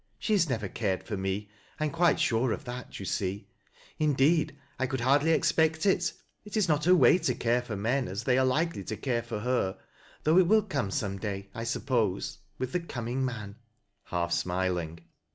She 0.17 0.33
has 0.33 0.49
never 0.49 0.67
cared 0.67 1.03
for 1.03 1.15
me. 1.15 1.51
I 1.79 1.85
am 1.85 1.91
quite 1.91 2.19
sure 2.19 2.53
of 2.53 2.65
that, 2.65 2.99
you 2.99 3.05
eeq. 3.05 3.45
Indeed, 3.99 4.57
I 4.79 4.87
could 4.87 5.01
hardly 5.01 5.29
expect 5.29 5.85
it. 5.85 6.11
It 6.43 6.57
is 6.57 6.67
not 6.67 6.85
her 6.85 6.95
way 6.95 7.19
to 7.19 7.35
care 7.35 7.61
for 7.61 7.75
men 7.75 8.07
as 8.07 8.23
they 8.23 8.39
are 8.39 8.43
likely 8.47 8.83
to 8.85 8.97
care 8.97 9.21
for 9.21 9.41
her, 9.41 9.77
though 10.23 10.39
it 10.39 10.47
will 10.47 10.63
come 10.63 10.89
some 10.89 11.19
day, 11.19 11.49
I 11.53 11.65
Buppose— 11.65 12.37
with 12.57 12.71
the 12.71 12.79
coming 12.79 13.23
man," 13.23 13.57
half 14.05 14.31
smiling. 14.31 15.01